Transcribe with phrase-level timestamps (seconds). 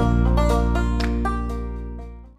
[0.00, 0.49] Thank you.